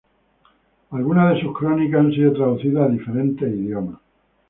[0.89, 3.99] Algunas de sus crónicas han sido traducidas a diferentes idiomas.